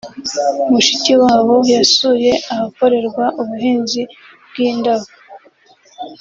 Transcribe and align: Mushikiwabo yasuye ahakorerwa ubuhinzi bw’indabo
Mushikiwabo 0.71 1.55
yasuye 1.73 2.31
ahakorerwa 2.51 3.25
ubuhinzi 3.41 4.01
bw’indabo 4.49 5.07